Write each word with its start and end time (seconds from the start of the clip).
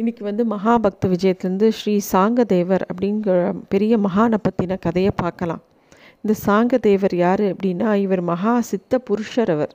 இன்றைக்கி 0.00 0.22
வந்து 0.22 0.44
மகாபக்த 0.44 1.08
விஜயத்துலேருந்து 1.12 1.68
ஸ்ரீ 1.68 2.00
சாங்கதேவர் 2.12 2.82
அப்படிங்கிற 2.88 3.36
பெரிய 3.68 3.98
மகானை 3.98 4.38
பற்றின 4.46 4.76
கதையை 4.78 5.12
பார்க்கலாம். 5.16 5.62
இந்த 6.22 6.34
சாங்கதேவர் 6.46 7.14
யார் 7.14 7.42
அப்படின்னா 7.52 7.94
இவர் 7.94 8.22
மகா 8.22 8.52
சித்த 8.60 8.98
புருஷர் 8.98 9.50
அவர். 9.50 9.72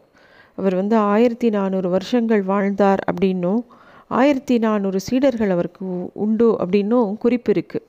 அவர் 0.58 0.76
வந்து 0.76 0.96
ஆயிரத்தி 1.14 1.50
நானூறு 1.50 1.90
வருஷங்கள் 1.90 2.44
வாழ்ந்தார் 2.44 3.02
அப்படின்னும் 3.12 3.62
ஆயிரத்தி 4.20 4.58
நானூறு 4.58 5.00
சீடர்கள் 5.08 5.50
அவருக்கு 5.50 5.86
உண்டு 6.26 6.50
அப்படின்னும் 6.64 7.18
குறிப்பு 7.24 7.52
இருக்குது 7.54 7.86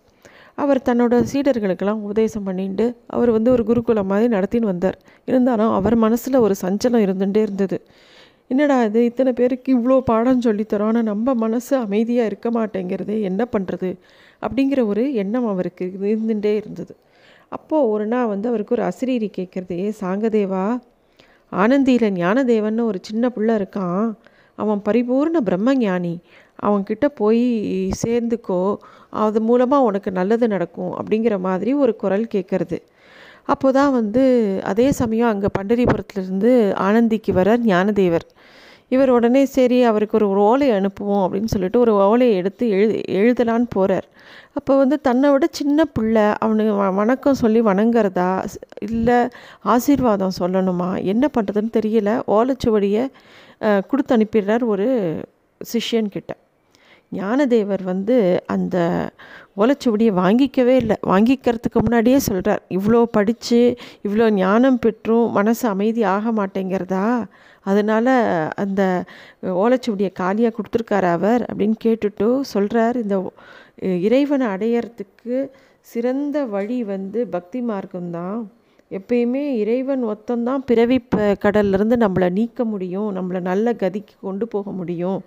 அவர் 0.55 0.81
தன்னோட 0.89 1.21
சீடர்களுக்கெல்லாம் 1.33 2.03
உபதேசம் 2.07 2.43
பண்ணிட்டு 2.43 2.87
அவர் 3.07 3.31
வந்து 3.31 3.51
ஒரு 3.51 3.65
குருகுலம் 3.65 4.11
மாதிரி 4.13 4.35
நடத்தின்னு 4.37 4.73
வந்தார். 4.73 4.99
இருந்தாலும் 5.25 5.73
அவர் 5.73 5.97
மனசில் 5.97 6.45
ஒரு 6.47 6.55
சஞ்சலம் 6.65 7.05
இருந்துகிட்டே 7.07 7.43
இருந்தது. 7.49 7.79
என்னடா 8.53 8.77
இது? 8.89 9.01
இத்தனை 9.11 9.33
பேருக்கு 9.41 9.71
இவ்வளோ 9.77 9.97
பாடம் 10.11 10.45
சொல்லித்தரோம் 10.47 10.91
ஆனால் 10.93 11.09
நம்ம 11.11 11.35
மனசு 11.45 11.73
அமைதியாக 11.85 12.31
இருக்க 12.31 12.49
மாட்டேங்கிறது 12.51 13.15
என்ன 13.31 13.43
பண்ணுறது 13.55 13.91
அப்படிங்கிற 14.43 14.81
ஒரு 14.93 15.03
எண்ணம் 15.23 15.49
அவருக்கு 15.53 15.85
இருந்துகிட்டே 16.13 16.53
இருந்தது. 16.61 16.95
அப்போது 17.57 17.89
ஒரு 17.95 18.07
நாள் 18.13 18.31
வந்து 18.33 18.47
அவருக்கு 18.51 18.77
ஒரு 18.77 18.85
அசிரீரி 18.91 19.29
கேட்குறது. 19.39 19.75
ஏ 19.85 19.89
சாங்கதேவா? 20.01 20.65
ஆனந்தியில் 21.53 22.15
ஞானதேவன்னு 22.21 22.89
ஒரு 22.91 22.99
சின்ன 23.09 23.25
பிள்ளை 23.29 23.55
இருக்கான். 23.61 24.07
அவன் 24.59 24.81
பரிபூர்ண 24.89 25.39
பிரம்மஞானி. 25.49 26.15
அவன்கிட்ட 26.67 27.07
போய் 27.21 27.45
சேர்ந்துக்கோ. 28.03 28.63
அது 29.25 29.41
மூலமாக 29.41 29.89
உனக்கு 29.89 30.11
நல்லது 30.21 30.47
நடக்கும். 30.49 30.93
அப்படிங்கிற 30.99 31.37
மாதிரி 31.49 31.73
ஒரு 31.85 31.95
குரல் 32.03 32.27
கேட்குறது. 32.35 32.79
அப்போ 33.53 33.69
தான் 33.73 33.93
வந்து 33.93 34.23
அதே 34.71 34.89
சமயம் 34.99 35.31
அங்கே 35.33 35.49
பண்டரிபுரத்துலேருந்து 35.59 36.51
ஆனந்திக்கு 36.87 37.33
வர 37.39 37.57
ஞானதேவர். 37.71 38.27
இவர் 38.93 39.11
உடனே 39.11 39.45
சரி 39.45 39.83
அவருக்கு 39.83 40.17
ஒரு 40.19 40.29
ஓலை 40.43 40.71
அனுப்புவோம் 40.71 41.23
அப்படின்னு 41.25 41.45
சொல்லிட்டு 41.45 41.79
ஒரு 41.79 41.93
ஓலையை 41.95 42.37
எடுத்து 42.37 42.65
எழு 42.69 42.89
எழுதலான்னு 43.21 43.67
போகிறார் 43.69 44.07
அப்போ 44.53 44.77
வந்து 44.77 45.01
தன்னை 45.01 45.31
விட 45.31 45.47
சின்ன 45.51 45.85
பிள்ளை 45.85 46.23
அவனுக்கு 46.39 46.73
வ 46.73 46.95
வணக்கம் 46.95 47.35
சொல்லி 47.35 47.61
வணங்குறதா 47.61 48.31
இல்லை 48.81 49.19
ஆசீர்வாதம் 49.65 50.37
சொல்லணுமா 50.41 50.91
என்ன 51.05 51.29
பண்ணுறதுன்னு 51.35 51.73
தெரியல. 51.77 52.11
ஓலைச்சுவடியை 52.27 53.05
கொடுத்து 53.89 54.17
அனுப்பிடுறார் 54.17 54.65
ஒரு 54.67 54.89
சிஷ்யன்கிட்ட 55.61 56.33
ஞானதேவர் 57.13 57.83
வந்து 57.83 58.17
அந்த 58.47 58.77
ஓலைச்சுவடியை 59.57 60.13
வாங்கிக்கவே 60.21 60.75
இல்லை. 60.83 60.97
வாங்கிக்கிறதுக்கு 61.07 61.81
முன்னாடியே 61.87 62.19
சொல்கிறார் 62.19 62.63
இவ்வளோ 62.71 63.01
படித்து 63.17 63.61
இவ்வளோ 64.07 64.27
ஞானம் 64.39 64.79
பெற்றும் 64.79 65.27
மனசு 65.31 65.65
அமைதி 65.69 66.03
ஆக 66.15 66.33
மாட்டேங்கிறதா? 66.39 67.07
அதனால் 67.67 68.13
அந்த 68.55 68.83
ஓலைச்சுவடியை 69.63 70.13
காலியாக 70.13 70.55
கொடுத்துருக்காரு 70.57 71.09
அவர் 71.17 71.43
அப்படின்னு 71.51 71.77
கேட்டுட்டு 71.85 72.29
சொல்கிறார் 72.53 72.97
இந்த 73.03 73.17
இறைவனை 74.07 74.47
அடையிறதுக்கு 74.47 75.37
சிறந்த 75.81 76.39
வழி 76.47 76.81
வந்து 76.85 77.21
பக்தி 77.27 77.61
மார்க்கம்தான் 77.69 78.41
எப்பயுமே 78.91 79.45
இறைவன் 79.63 80.03
ஒத்தந்தான் 80.05 80.63
பிறவி 80.67 80.99
கடல்லேருந்து 81.45 81.97
நம்மளை 82.05 82.29
நீக்க 82.31 82.65
முடியும் 82.65 83.09
நம்மளை 83.17 83.41
நல்ல 83.41 83.73
கதிக்கு 83.73 84.15
கொண்டு 84.21 84.47
போக 84.49 84.71
முடியும். 84.71 85.21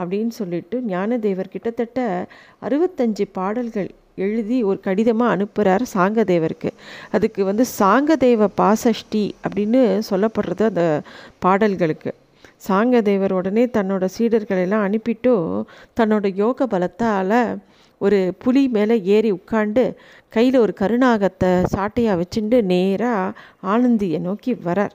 அப்படின்னு 0.00 0.32
சொல்லிட்டு 0.40 0.82
ஞானதேவர் 0.88 1.52
கிட்டத்தட்ட 1.54 2.26
அறுபத்தஞ்சு 2.68 3.26
பாடல்கள் 3.32 3.90
எழுதி 4.24 4.56
ஒரு 4.62 4.78
கடிதமாக 4.80 5.34
அனுப்புகிறார் 5.36 5.84
சாங்கதேவருக்கு. 5.94 6.70
அதுக்கு 7.10 7.44
வந்து 7.44 7.64
சாங்கதேவ 7.78 8.48
பாசஷ்டி 8.60 9.24
அப்படின்னு 9.44 9.82
சொல்லப்படுறது 10.10 10.64
அந்த 10.70 10.84
பாடல்களுக்கு. 11.38 12.12
சாங்கதேவர் 12.68 13.32
உடனே 13.32 13.64
தன்னோட 13.66 14.04
சீடர்களெல்லாம் 14.16 14.86
அனுப்பிட்டு 14.88 15.32
தன்னோட 16.00 16.26
யோக 16.34 16.66
பலத்தால் 16.66 17.58
ஒரு 17.98 18.18
புலி 18.38 18.68
மேலே 18.68 18.96
ஏறி 19.14 19.30
உட்காண்டு 19.32 19.84
கையில் 20.28 20.58
ஒரு 20.58 20.72
கருணாகத்தை 20.80 21.50
சாட்டையாக 21.74 22.20
வச்சுட்டு 22.20 22.58
நேராக 22.62 23.38
ஆனந்தியை 23.72 24.18
நோக்கி 24.18 24.52
வரார். 24.54 24.94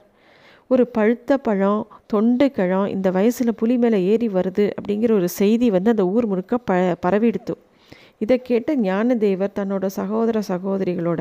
ஒரு 0.70 0.84
பழுத்த 0.96 1.36
பழம் 1.46 1.82
தொண்டு 2.12 2.46
கிழம் 2.56 2.88
இந்த 2.94 3.08
வயசில் 3.10 3.58
புலி 3.60 3.74
மேலே 3.82 3.98
ஏறி 4.12 4.26
வருது 4.28 4.64
அப்படிங்கிற 4.78 5.12
ஒரு 5.18 5.28
செய்தி 5.36 5.66
வந்து 5.74 5.92
அந்த 5.94 6.04
ஊர் 6.14 6.26
முழுக்க 6.30 6.54
ப 6.68 6.72
பரவிடுத்து. 7.04 7.54
இதை 8.24 8.36
கேட்ட 8.48 8.74
ஞானதேவர் 8.86 9.54
தன்னோட 9.58 9.86
சகோதர 9.96 10.40
சகோதரிகளோட 10.48 11.20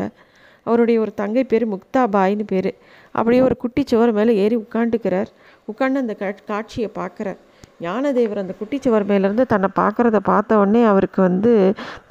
அவருடைய 0.66 0.98
ஒரு 1.04 1.12
தங்கை 1.22 1.44
பேர் 1.52 1.66
முக்தாபாயின்னு 1.74 2.46
பேர் 2.52 2.70
அப்படியே 3.16 3.42
ஒரு 3.42 3.56
குட்டி 3.58 3.84
சுவர் 3.92 4.12
மேலே 4.18 4.34
ஏறி 4.44 4.56
உட்காந்துக்கிறார் 4.64 5.30
உட்காந்து 5.72 6.02
அந்த 6.04 6.16
காட்சியை 6.50 6.90
பார்க்குறார். 7.00 7.40
ஞானதேவர் 7.86 8.42
அந்த 8.42 8.56
குட்டிச்சுவர் 8.60 9.06
மேலேருந்து 9.12 9.46
தன்னை 9.54 9.70
பார்க்குறத 9.80 10.20
பார்த்த 10.32 10.60
உடனே 10.62 10.82
அவருக்கு 10.92 11.22
வந்து 11.22 11.54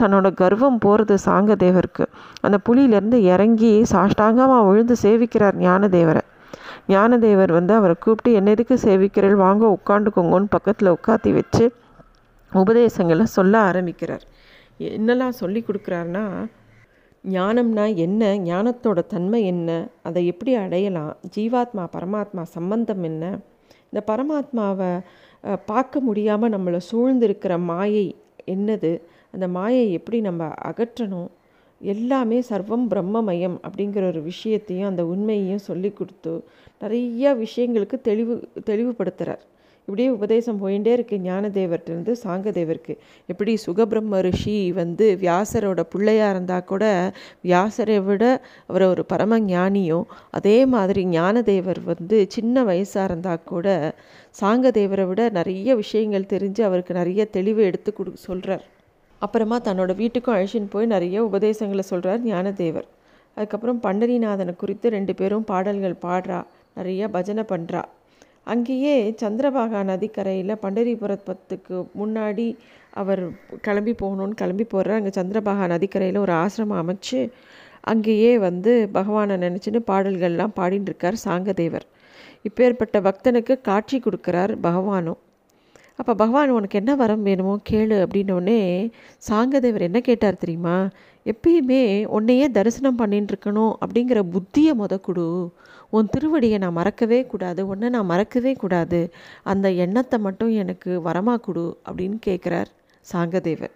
தன்னோட 0.03 0.27
கர்வம் 0.41 0.79
போகிறது 0.79 1.17
சாங்கதேவருக்கு. 1.27 2.07
அந்த 2.41 2.59
புலியிலேருந்து 2.69 3.21
இறங்கி 3.35 3.73
சாஷ்டாங்கமாக 3.93 4.67
விழுந்து 4.71 4.97
சேவிக்கிறார் 5.05 5.59
ஞானதேவரை. 5.67 6.25
ஞானதேவர் 6.95 7.53
வந்து 7.59 7.73
அவரை 7.79 7.95
கூப்பிட்டு 7.99 8.31
என்ன 8.39 8.51
எதுக்கு 8.57 8.77
சேவிக்கிறீர்கள்? 8.85 9.45
வாங்க 9.47 9.65
உட்காந்துக்கோங்கன்னு 9.77 10.55
பக்கத்தில் 10.57 10.95
உட்காத்தி 10.97 11.31
வச்சு 11.39 11.65
உபதேசங்களை 12.53 13.25
சொல்ல 13.37 13.55
ஆரம்பிக்கிறார். 13.69 14.25
என்னெல்லாம் 14.97 15.39
சொல்லி 15.41 15.61
கொடுக்குறாருன்னா 15.67 16.25
ஞானம்னா 17.25 17.85
என்ன? 18.05 18.23
ஞானத்தோட 18.51 19.01
தன்மை 19.15 19.41
என்ன? 19.53 19.71
அதை 20.09 20.21
எப்படி 20.33 20.53
அடையலாம்? 20.65 21.15
ஜீவாத்மா 21.37 21.85
பரமாத்மா 21.97 22.43
சம்பந்தம் 22.57 23.03
என்ன? 23.03 23.25
இந்த 23.89 24.01
பரமாத்மாவை 24.11 24.91
பார்க்க 25.71 26.01
முடியாமல் 26.01 26.55
நம்மளை 26.55 26.81
சூழ்ந்திருக்கிற 26.91 27.53
மாயை 27.71 28.07
என்னது? 28.55 28.93
அந்த 29.35 29.47
மாயை 29.57 29.85
எப்படி 29.99 30.21
நம்ம 30.29 30.45
அகற்றணும்? 30.71 31.29
எல்லாமே 31.81 32.41
சர்வம் 32.41 32.87
பிரம்மமயம் 32.91 33.61
அப்படிங்கிற 33.63 34.07
ஒரு 34.07 34.23
விஷயத்தையும் 34.23 34.87
அந்த 34.87 35.07
உண்மையையும் 35.07 35.67
சொல்லி 35.69 35.93
கொடுத்து 35.93 36.45
நிறைய 36.79 37.35
விஷயங்களுக்கு 37.35 38.01
தெளிவு 38.01 38.49
தெளிவுபடுத்துகிறார் 38.67 39.45
இப்படியே 39.89 40.11
உபதேசம் 40.11 40.61
போயிட்டே 40.63 40.93
இருக்குது 40.97 41.23
ஞானதேவர்கிட்டருந்து 41.23 42.13
சாங்கதேவருக்கு. 42.25 42.97
எப்படி 43.27 43.57
சுகபிரம்ம 43.67 44.21
ரிஷி 44.21 44.73
வந்து 44.73 45.17
வியாசரோட 45.17 45.81
பிள்ளையாக 45.81 46.31
இருந்தால் 46.31 46.65
கூட 46.65 47.13
வியாசரை 47.45 48.05
விட 48.05 48.43
அவரை 48.67 48.89
ஒரு 48.89 49.05
பரம 49.07 49.39
ஞானியும் 49.39 50.05
அதே 50.31 50.67
மாதிரி 50.67 51.05
ஞானதேவர் 51.07 51.85
வந்து 51.85 52.27
சின்ன 52.29 52.65
வயசாக 52.65 53.05
இருந்தால் 53.05 53.45
கூட 53.45 53.95
சாங்கதேவரை 54.41 55.07
விட 55.07 55.29
நிறைய 55.29 55.77
விஷயங்கள் 55.77 56.23
தெரிஞ்சு 56.23 56.63
அவருக்கு 56.63 56.95
நிறைய 56.95 57.25
தெளிவு 57.31 57.63
எடுத்து 57.63 57.93
கொடு 57.93 58.13
சொல்கிறார் 58.17 58.67
அப்புறமா 59.23 59.57
தன்னோட 59.61 59.93
வீட்டுக்கும் 60.03 60.35
அழைச்சின்னு 60.37 60.73
போய் 60.75 60.93
நிறைய 60.95 61.25
உபதேசங்களை 61.25 61.85
சொல்கிறார் 61.93 62.23
ஞானதேவர். 62.25 62.89
அதுக்கப்புறம் 63.37 63.81
பண்டரிநாதனை 63.83 64.53
குறித்து 64.57 64.87
ரெண்டு 64.97 65.15
பேரும் 65.15 65.47
பாடல்கள் 65.51 66.03
பாடுறா 66.07 66.41
நிறைய 66.75 67.09
பஜனை 67.09 67.45
பண்ணுறா 67.53 67.83
அங்கேயே 68.53 68.95
சந்திரபாகா 69.23 69.81
நதிக்கரையில் 69.91 70.61
பண்டரிபுரத்துக்கு 70.63 71.77
முன்னாடி 72.01 72.47
அவர் 73.01 73.23
கிளம்பி 73.61 73.95
போகணுன்னு 74.03 74.41
கிளம்பி 74.43 74.65
போகிறார் 74.65 74.99
அங்கே 74.99 75.13
சந்திரபாகா 75.21 75.65
நதிக்கரையில் 75.75 76.23
ஒரு 76.25 76.33
ஆசிரமம் 76.43 76.81
அமைச்சு 76.83 77.21
அங்கேயே 77.93 78.33
வந்து 78.39 78.73
பகவானை 78.93 79.37
நினச்சின்னு 79.37 79.81
பாடல்கள்லாம் 79.91 80.57
பாடின்னு 80.57 80.89
இருக்கார் 80.91 81.17
சாங்கதேவர். 81.25 81.87
இப்பேற்பட்ட 82.49 82.97
பக்தனுக்கு 83.09 83.55
காட்சி 83.61 83.99
கொடுக்குறார் 83.99 84.53
பகவானும். 84.63 85.21
அப்போ 85.99 86.13
பகவான் 86.15 86.51
உனக்கு 86.51 86.79
என்ன 86.79 86.93
வரம் 86.95 87.23
வேணுமோ 87.23 87.53
கேளு 87.71 87.97
அப்படின்னோடனே 88.05 88.61
சாங்கதேவர் 89.29 89.87
என்ன 89.89 90.01
கேட்டார் 90.01 90.43
தெரியுமா? 90.43 90.77
எப்பயுமே 91.27 91.81
உன்னையே 92.17 92.47
தரிசனம் 92.51 92.99
பண்ணிட்டு 93.01 93.33
இருக்கணும் 93.35 93.73
அப்படிங்கிற 93.85 94.21
புத்தியை 94.35 94.73
முத 94.81 95.01
கொடு. 95.01 95.27
உன் 95.91 96.11
திருவடியை 96.15 96.59
நான் 96.59 96.77
மறக்கவே 96.81 97.21
கூடாது 97.27 97.61
உன்னை 97.67 97.89
நான் 97.89 98.11
மறக்கவே 98.13 98.53
கூடாது. 98.55 99.01
அந்த 99.43 99.67
எண்ணத்தை 99.85 100.19
மட்டும் 100.19 100.53
எனக்கு 100.63 100.93
வரமாக 101.09 101.41
கொடு 101.41 101.67
அப்படின்னு 101.89 102.19
கேட்குறார் 102.27 102.71
சாங்கதேவர். 103.13 103.75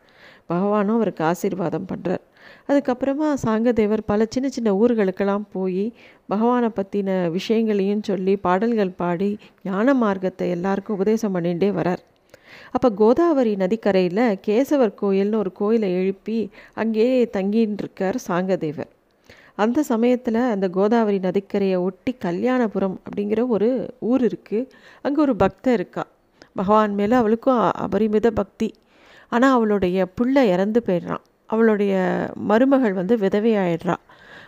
பகவானும் 0.52 0.98
அவருக்கு 0.98 1.22
ஆசீர்வாதம் 1.30 1.88
பண்ணுறார் 1.90 2.24
அதுக்கப்புறமா 2.70 3.28
சாங்கதேவர் 3.44 4.02
பல 4.10 4.26
சின்ன 4.34 4.46
சின்ன 4.56 4.68
ஊர்களுக்கெல்லாம் 4.80 5.44
போய் 5.54 5.84
பகவானை 6.32 6.68
பற்றின 6.78 7.10
விஷயங்களையும் 7.36 8.06
சொல்லி 8.10 8.34
பாடல்கள் 8.46 8.98
பாடி 9.02 9.30
ஞான 9.68 9.94
மார்க்கத்தை 10.02 10.48
எல்லாருக்கும் 10.56 10.96
உபதேசம் 10.98 11.34
பண்ணிகிட்டே 11.36 11.70
வரார். 11.78 12.02
அப்போ 12.74 12.88
கோதாவரி 13.00 13.52
நதிக்கரையில் 13.62 14.22
கேசவர் 14.46 14.92
கோயில்னு 15.02 15.40
ஒரு 15.42 15.50
கோயிலை 15.60 15.88
எழுப்பி 16.00 16.38
அங்கேயே 16.82 17.18
தங்கின்னு 17.36 17.82
இருக்கார் 17.82 18.18
சாங்கதேவர். 18.28 18.90
அந்த 19.62 19.78
சமயத்தில் 19.92 20.40
அந்த 20.54 20.66
கோதாவரி 20.76 21.18
நதிக்கரையை 21.28 21.78
ஒட்டி 21.88 22.12
கல்யாணபுரம் 22.26 22.96
அப்படிங்கிற 23.04 23.40
ஒரு 23.56 23.68
ஊர் 24.10 24.22
இருக்குது 24.28 24.68
அங்கே 25.04 25.20
ஒரு 25.26 25.34
பக்தர் 25.42 25.76
இருக்கா. 25.78 26.04
பகவான் 26.60 26.94
மேலே 27.00 27.16
அவளுக்கும் 27.22 27.60
அபரிமித 27.86 28.30
பக்தி. 28.40 28.68
ஆனால் 29.30 29.54
அவளுடைய 29.56 30.06
பிள்ளை 30.18 30.48
இறந்து 30.48 30.82
போயிடுறான். 30.86 31.24
அவளுடைய 31.46 31.94
மருமகள் 32.50 32.92
வந்து 32.92 33.16
விதவையாயிடுறா. 33.16 33.96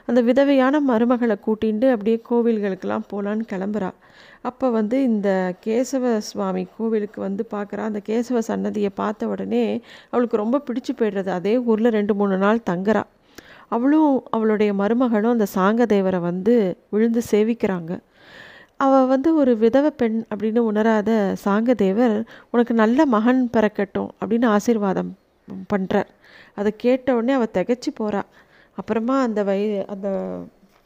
அந்த 0.06 0.20
விதவையான 0.22 0.74
மருமகளை 0.88 1.36
கூட்டிண்டு 1.46 1.86
அப்படியே 1.90 2.22
கோவில்களுக்கெல்லாம் 2.30 3.06
போகலான்னு 3.12 3.44
கிளம்புறா. 3.52 3.90
அப்போ 4.48 4.66
வந்து 4.70 5.02
இந்த 5.02 5.54
கேசவ 5.64 6.18
சுவாமி 6.18 6.66
கோவிலுக்கு 6.76 7.20
வந்து 7.20 7.42
பார்க்குறா 7.54 7.82
அந்த 7.90 8.00
கேசவ 8.08 8.38
சன்னதியை 8.38 8.90
பார்த்த 8.94 9.28
உடனே 9.28 9.64
அவளுக்கு 10.10 10.36
ரொம்ப 10.36 10.62
பிடிச்சு 10.66 10.92
போயிடுறது. 10.98 11.28
அதே 11.28 11.58
ஊரில் 11.58 11.96
ரெண்டு 11.98 12.14
மூணு 12.14 12.36
நாள் 12.36 12.66
தங்குறா. 12.70 13.02
அவளும் 13.68 14.24
அவளுடைய 14.30 14.72
மருமகளும் 14.74 15.34
அந்த 15.36 15.46
சாங்கதேவரை 15.54 16.20
வந்து 16.20 16.54
விழுந்து 16.90 17.22
சேவிக்கிறாங்க. 17.30 17.92
அவள் 18.82 19.06
வந்து 19.06 19.30
ஒரு 19.34 19.52
விதவை 19.56 19.90
பெண் 19.90 20.18
அப்படின்னு 20.30 20.60
உணராத 20.60 21.10
சாங்கதேவர் 21.44 22.16
உனக்கு 22.50 22.74
நல்ல 22.74 23.06
மகன் 23.06 23.42
பிறக்கட்டும் 23.56 24.10
அப்படின்னு 24.20 24.46
ஆசீர்வாதம் 24.48 25.10
பண்ணுறார் 25.72 26.10
அதை 26.54 26.70
கேட்ட 26.76 27.14
உடனே 27.14 27.32
அவள் 27.32 27.54
திகச்சு 27.54 27.90
போகிறா 28.00 28.22
அப்புறமா 28.78 29.16
அந்த 29.22 29.40
வய 29.42 29.84
அந்த 29.88 30.08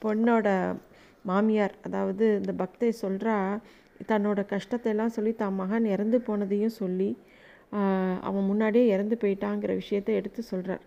பொண்ணோட 0.03 0.49
மாமியார் 1.25 1.75
அதாவது 1.83 2.25
இந்த 2.37 2.53
பக்தை 2.59 2.91
சொல்கிறா 3.03 3.37
தன்னோட 4.09 4.41
கஷ்டத்தை 4.47 4.91
எல்லாம் 4.93 5.09
சொல்லி 5.09 5.33
தான் 5.35 5.55
மகன் 5.55 5.87
இறந்து 5.87 6.19
போனதையும் 6.27 6.77
சொல்லி 6.77 7.11
அவன் 8.23 8.47
முன்னாடியே 8.47 8.87
இறந்து 8.87 9.17
போயிட்டாங்கிற 9.23 9.73
விஷயத்த 9.77 10.11
எடுத்து 10.15 10.43
சொல்கிறார் 10.43 10.85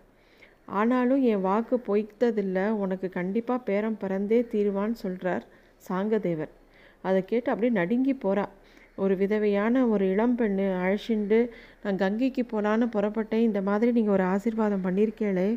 ஆனாலும் 0.72 1.22
என் 1.22 1.40
வாக்கு 1.40 1.76
பொய்த்ததில்லை 1.86 2.66
உனக்கு 2.76 3.08
கண்டிப்பாக 3.10 3.64
பேரம் 3.64 4.00
பிறந்தே 4.02 4.40
தீருவான்னு 4.52 4.98
சொல்கிறார் 5.00 5.44
சாங்கதேவர். 5.88 6.52
அதை 7.02 7.24
கேட்டு 7.24 7.50
அப்படியே 7.52 7.72
நடுங்கி 7.72 8.14
போகிறாள் 8.14 8.52
ஒரு 8.96 9.14
விதவையான 9.14 9.88
ஒரு 9.88 10.04
இளம் 10.10 10.38
பெண்ணு 10.38 10.66
அழைச்சிண்டு 10.84 11.38
நான் 11.82 11.96
கங்கைக்கு 11.96 12.42
போகலான்னு 12.42 12.86
புறப்பட்டேன். 12.96 13.46
இந்த 13.48 13.60
மாதிரி 13.62 13.92
நீங்கள் 13.92 14.12
ஒரு 14.12 14.22
ஆசீர்வாதம் 14.22 14.84
பண்ணியிருக்கேளே 14.84 15.48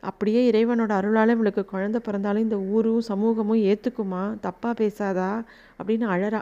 அப்படியே 0.00 0.40
இறைவனோட 0.50 0.90
அருளால் 0.90 1.28
இவளுக்கு 1.28 1.64
குழந்தை 1.64 2.00
பிறந்தாலும் 2.04 2.42
இந்த 2.42 2.58
ஊரும் 2.58 3.00
சமூகமும் 3.00 3.62
ஏற்றுக்குமா 3.62 4.22
தப்பாக 4.46 4.74
பேசாதா? 4.82 5.30
அப்படின்னு 5.80 6.06
அழறா. 6.14 6.40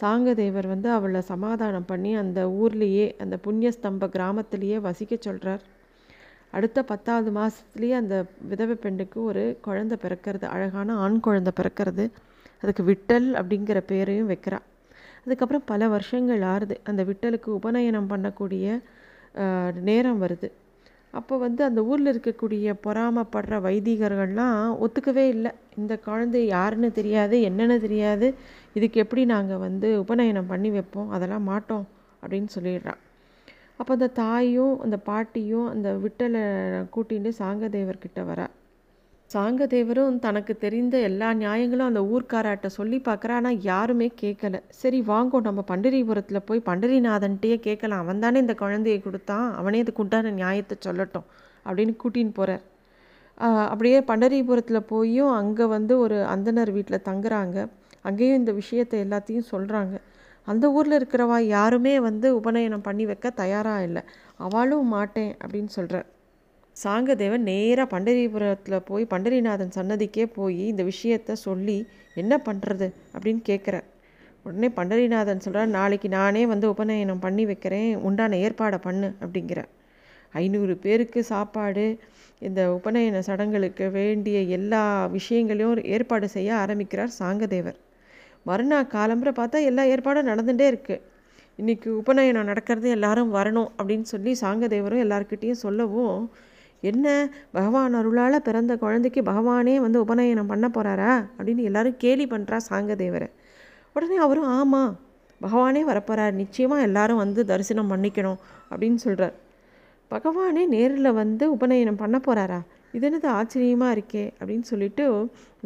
சாங்கதேவர் 0.00 0.66
வந்து 0.66 0.88
அவளை 0.90 1.20
சமாதானம் 1.20 1.84
பண்ணி 1.86 2.14
அந்த 2.14 2.40
ஊர்லேயே 2.62 3.06
அந்த 3.18 3.36
புண்ணியஸ்தம்ப 3.46 4.08
கிராமத்திலேயே 4.08 4.78
வசிக்க 4.78 5.16
சொல்கிறார் 5.20 5.62
அடுத்த 6.50 6.82
பத்தாவது 6.82 7.30
மாதத்துலேயே 7.40 7.92
அந்த 7.92 8.16
விதவை 8.48 8.74
பெண்ணுக்கு 8.74 9.18
ஒரு 9.24 9.58
குழந்தை 9.60 9.96
பிறக்கிறது 10.02 10.44
அழகான 10.44 10.96
ஆண் 10.96 11.20
குழந்தை 11.20 11.52
பிறக்கிறது. 11.60 12.04
அதுக்கு 12.62 12.82
விட்டல் 12.90 13.28
அப்படிங்கிற 13.40 13.78
பேரையும் 13.90 14.30
வைக்கிறாள் 14.32 14.66
அதுக்கப்புறம் 15.24 15.68
பல 15.70 15.86
வருஷங்கள் 15.94 16.42
ஆறுது. 16.54 16.76
அந்த 16.90 17.00
விட்டலுக்கு 17.10 17.48
உபநயனம் 17.60 18.10
பண்ணக்கூடிய 18.12 18.66
நேரம் 19.88 20.20
வருது. 20.24 20.48
அப்போ 21.18 21.34
வந்து 21.44 21.62
அந்த 21.68 21.80
ஊரில் 21.90 22.10
இருக்கக்கூடிய 22.12 22.74
பொறாமப்படுற 22.84 23.54
வைதிகர்கள்லாம் 23.66 24.58
ஒத்துக்கவே 24.84 25.24
இல்லை. 25.34 25.52
இந்த 25.80 25.94
குழந்தை 26.06 26.40
யாருன்னு 26.46 26.90
தெரியாது 26.98 27.36
என்னென்னு 27.48 27.76
தெரியாது 27.86 28.28
இதுக்கு 28.78 29.02
எப்படி 29.04 29.24
நாங்கள் 29.34 29.62
வந்து 29.66 29.88
உபநயனம் 30.02 30.50
பண்ணி 30.52 30.70
வைப்போம் 30.76 31.12
அதெல்லாம் 31.16 31.48
மாட்டோம் 31.50 31.86
அப்படின்னு 32.22 32.50
சொல்லிடுறான். 32.56 33.00
அப்போ 33.80 33.92
அந்த 33.96 34.08
தாயும் 34.22 34.74
அந்த 34.86 34.96
பாட்டியும் 35.08 35.68
அந்த 35.74 35.88
விட்டலை 36.04 36.42
கூட்டிகிட்டு 36.96 37.32
சாங்கதேவர்கிட்ட 37.42 38.20
வரா. 38.30 38.46
சாங்கதேவரும் 39.34 40.16
தனக்கு 40.24 40.52
தெரிந்த 40.64 40.96
எல்லா 41.08 41.28
நியாயங்களும் 41.40 41.88
அந்த 41.90 42.00
ஊர்க்காராட்ட 42.12 42.66
சொல்லி 42.76 42.98
பார்க்குறா 43.06 43.34
ஆனால் 43.38 43.58
யாருமே 43.70 44.08
கேட்கல 44.22 44.60
சரி 44.80 44.98
வாங்கோ 45.10 45.38
நம்ம 45.46 45.64
பண்டரிபுரத்தில் 45.70 46.46
போய் 46.48 46.66
பண்டரிநாதன்ட்டையே 46.68 47.56
கேட்கலாம் 47.66 48.02
அவன் 48.04 48.22
தானே 48.24 48.42
இந்த 48.44 48.54
குழந்தையை 48.62 48.98
கொடுத்தான். 49.06 49.46
அவனே 49.60 49.80
அதுக்கு 49.84 50.02
உண்டான 50.04 50.32
நியாயத்தை 50.40 50.76
சொல்லட்டும் 50.86 51.26
அப்படின்னு 51.66 51.94
கூட்டின்னு 52.02 52.36
போகிறார் 52.38 52.64
அப்படியே 53.70 53.98
பண்டரிபுரத்தில் 54.10 54.88
போயும் 54.92 55.32
அங்கே 55.40 55.66
வந்து 55.76 55.94
ஒரு 56.04 56.18
அந்தனர் 56.34 56.70
வீட்டில் 56.76 57.06
தங்குறாங்க. 57.08 57.56
அங்கேயும் 58.08 58.40
இந்த 58.40 58.52
விஷயத்தை 58.60 58.96
எல்லாத்தையும் 59.04 59.50
சொல்கிறாங்க 59.52 59.94
அந்த 60.48 60.64
ஊரில் 60.76 60.98
இருக்கிறவா 60.98 61.38
யாருமே 61.56 61.94
வந்து 62.08 62.28
உபநயனம் 62.40 62.86
பண்ணி 62.88 63.04
வைக்க 63.10 63.28
தயாராக 63.42 63.86
இல்லை. 63.88 64.02
அவளும் 64.46 64.92
மாட்டேன் 64.96 65.32
அப்படின்னு 65.42 65.70
சொல்கிறார் 65.78 66.08
சாங்கதேவன் 66.76 67.44
நேராக 67.44 67.86
பண்டரிபுரத்தில் 67.96 68.84
போய் 68.84 69.04
பண்டரிநாதன் 69.04 69.74
சன்னதிக்கே 69.74 70.24
போய் 70.32 70.62
இந்த 70.66 70.82
விஷயத்த 70.82 71.32
சொல்லி 71.32 71.86
என்ன 72.14 72.42
பண்ணுறது 72.46 72.86
அப்படின்னு 73.14 73.42
கேட்குறார் 73.48 73.86
உடனே 74.42 74.68
பண்டரிநாதன் 74.76 75.42
சொல்கிறார் 75.44 75.66
நாளைக்கு 75.66 76.08
நானே 76.08 76.46
வந்து 76.46 76.66
உபநயனம் 76.68 77.18
பண்ணி 77.18 77.44
வைக்கிறேன் 77.44 77.96
உண்டான 77.96 78.36
ஏற்பாடை 78.36 78.78
பண்ணு 78.78 79.08
அப்படிங்கிறார். 79.20 79.70
ஐநூறு 80.32 80.74
பேருக்கு 80.76 81.20
சாப்பாடு 81.24 81.84
இந்த 82.38 82.60
உபநயன 82.70 83.18
சடங்களுக்கு 83.18 83.90
வேண்டிய 83.90 84.40
எல்லா 84.40 85.06
விஷயங்களையும் 85.06 85.84
ஏற்பாடு 85.84 86.28
செய்ய 86.28 86.54
ஆரம்பிக்கிறார் 86.54 87.12
சாங்கதேவர். 87.18 87.78
மறுநாள் 88.42 88.92
காலம்புரை 88.94 89.32
பார்த்தா 89.36 89.58
எல்லா 89.64 89.84
ஏற்பாடும் 89.84 90.28
நடந்துகிட்டே 90.28 90.66
இருக்குது 90.72 91.02
இன்றைக்கி 91.58 91.88
உபநயனம் 91.88 92.44
நடக்கிறது 92.44 92.88
எல்லாரும் 92.90 93.34
வரணும் 93.34 93.70
அப்படின்னு 93.78 94.02
சொல்லி 94.02 94.32
சாங்கதேவரும் 94.40 95.02
எல்லாருக்கிட்டேயும் 95.04 95.62
சொல்லவும் 95.64 96.18
என்ன 96.90 97.06
பகவான் 97.56 97.96
அருளால் 98.00 98.44
பிறந்த 98.48 98.72
குழந்தைக்கு 98.76 99.20
பகவானே 99.30 99.74
வந்து 99.84 99.98
உபநயனம் 100.04 100.50
பண்ண 100.52 100.66
போகிறாரா 100.76 101.12
அப்படின்னு 101.36 101.68
எல்லாரும் 101.70 102.00
கேலி 102.04 102.26
பண்ணுறா 102.32 102.58
சாங்கதேவரை. 102.70 103.28
உடனே 103.96 104.16
அவரும் 104.26 104.50
ஆமாம் 104.58 104.92
பகவானே 105.40 105.82
வரப்போகிறார் 105.90 106.34
நிச்சயமாக 106.42 106.86
எல்லாரும் 106.88 107.22
வந்து 107.24 107.40
தரிசனம் 107.50 107.90
பண்ணிக்கணும் 107.92 108.38
அப்படின்னு 108.70 109.00
சொல்கிறார் 109.06 109.34
பகவானே 110.10 110.62
நேரில் 110.74 111.10
வந்து 111.12 111.44
உபநயனம் 111.56 112.00
பண்ண 112.02 112.16
போகிறாரா 112.26 112.60
இது 112.94 113.06
என்னது 113.08 113.28
ஆச்சரியமாக 113.38 113.94
இருக்கே 113.96 114.24
அப்படின்னு 114.40 114.66
சொல்லிட்டு 114.72 115.04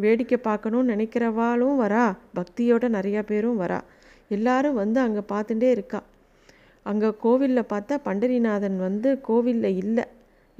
வேடிக்கை 0.02 0.38
பார்க்கணும்னு 0.48 0.92
நினைக்கிறவாளும் 0.94 1.80
வரா 1.82 2.04
பக்தியோட 2.38 2.84
நிறையா 2.96 3.22
பேரும் 3.30 3.60
வரா. 3.62 3.80
எல்லாரும் 4.36 4.78
வந்து 4.82 4.98
அங்கே 5.00 5.22
பார்த்துட்டே 5.32 5.68
இருக்கா. 5.70 6.00
அங்கே 6.86 7.08
கோவிலில் 7.24 7.70
பார்த்தா 7.72 7.94
பண்டரிநாதன் 8.06 8.78
வந்து 8.86 9.08
கோவிலில் 9.20 9.78
இல்லை. 9.82 10.04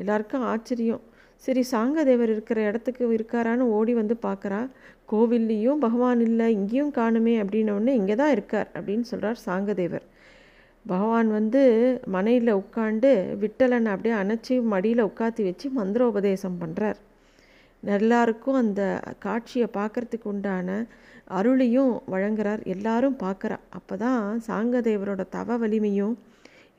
எல்லாருக்கும் 0.02 0.46
ஆச்சரியம். 0.52 1.02
சரி 1.44 1.62
சாங்கதேவர் 1.72 2.30
இருக்கிற 2.34 2.58
இடத்துக்கு 2.68 3.02
இருக்காரான்னு 3.16 3.64
ஓடி 3.78 3.92
வந்து 4.00 4.14
பார்க்குறா. 4.26 4.60
கோவில்லையும் 5.12 5.82
பகவான் 5.86 6.22
இல்லை 6.28 6.46
இங்கேயும் 6.58 6.94
காணுமே 7.00 7.34
அப்படின்னோடனே 7.42 7.92
இங்கே 8.00 8.16
தான் 8.22 8.34
இருக்கார் 8.36 8.68
அப்படின்னு 8.76 9.06
சொல்கிறார் 9.10 9.38
சாங்கதேவர். 9.48 10.06
பகவான் 10.86 11.28
வந்து 11.38 11.62
மனையில் 12.14 12.50
உட்காண்டு 12.60 13.10
விட்டலனை 13.42 13.90
அப்படியே 13.94 14.14
அணைச்சி 14.22 14.54
மடியில் 14.72 15.08
உட்காத்தி 15.10 15.42
வச்சு 15.48 15.66
மந்திரோபதேசம் 15.78 16.60
பண்ணுறார் 16.62 16.98
எல்லாருக்கும் 17.82 18.58
அந்த 18.62 18.82
காட்சியை 19.24 19.66
பார்க்கறதுக்கு 19.76 20.26
உண்டான 20.32 20.78
அருளையும் 21.38 21.92
வழங்குறார். 22.12 22.62
எல்லாரும் 22.74 23.16
பார்க்குறா. 23.24 23.56
அப்போ 23.78 23.94
தான் 24.04 24.22
சாங்கதேவரோட 24.46 25.22
தவ 25.36 25.56
வலிமையும் 25.62 26.14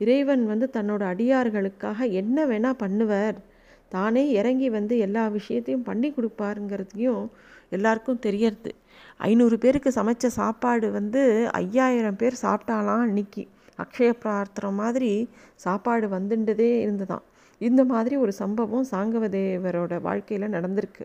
இறைவன் 0.00 0.42
வந்து 0.46 0.66
தன்னோட 0.72 1.02
அடியார்களுக்காக 1.12 2.08
என்ன 2.20 2.46
வேணால் 2.46 2.82
பண்ணுவார். 2.84 3.38
தானே 3.94 4.22
இறங்கி 4.40 4.68
வந்து 4.70 4.94
எல்லா 4.98 5.24
விஷயத்தையும் 5.28 5.86
பண்ணி 5.88 6.08
கொடுப்பாருங்கிறதையும் 6.16 7.24
எல்லாருக்கும் 7.76 8.22
தெரியறது. 8.26 8.70
ஐநூறு 9.16 9.56
பேருக்கு 9.58 9.90
சமைச்ச 9.96 10.26
சாப்பாடு 10.40 10.86
வந்து 10.90 11.22
ஐயாயிரம் 11.52 12.16
பேர் 12.16 12.42
சாப்பிட்டாலாம் 12.42 13.04
அன்னைக்கு 13.06 13.42
அக்ஷய 13.82 14.10
பிரார்த்தனை 14.22 14.70
மாதிரி 14.80 15.10
சாப்பாடு 15.64 16.06
வந்துட்டதே 16.08 16.70
இருந்ததாம் 16.86 17.24
இந்த 17.60 17.84
மாதிரி 17.84 18.14
ஒரு 18.16 18.32
சம்பவம் 18.32 18.86
சாங்கவதேவரோட 18.90 19.94
வாழ்க்கையில் 20.00 20.54
நடந்திருக்கு. 20.56 21.04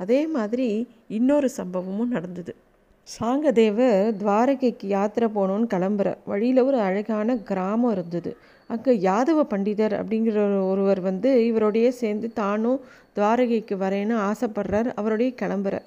அதே 0.00 0.20
மாதிரி 0.36 0.68
இன்னொரு 1.08 1.48
சம்பவமும் 1.56 2.14
நடந்தது. 2.16 2.52
சாங்கதேவர் 3.06 4.14
துவாரகைக்கு 4.20 4.86
யாத்திரை 4.88 5.28
போகணுன்னு 5.34 5.66
கிளம்புற. 5.74 6.08
வழியில் 6.24 6.60
ஒரு 6.62 6.78
அழகான 6.78 7.36
கிராமம் 7.50 7.92
இருந்தது. 7.92 8.30
அங்கே 8.70 8.92
யாதவ 8.98 9.40
பண்டிதர் 9.50 9.94
அப்படிங்கிற 10.00 10.38
ஒருவர் 10.68 11.00
வந்து 11.00 11.30
இவரோடையே 11.48 11.90
சேர்ந்து 12.00 12.28
தானும் 12.32 12.80
துவாரகைக்கு 13.16 13.76
வரேன்னு 13.76 14.16
ஆசைப்படுறார். 14.30 14.88
அவருடைய 14.94 15.32
கிளம்புறார் 15.42 15.86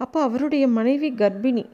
அப்போ 0.00 0.18
அவருடைய 0.22 0.64
மனைவி 0.68 1.10
கர்ப்பிணி. 1.12 1.64